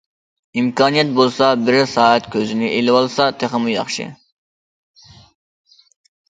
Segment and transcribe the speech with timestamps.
[0.59, 4.07] ئىمكانىيەت بولسا بىرەر سائەت كۆزىنى ئىلىۋالسا تېخىمۇ ياخشى.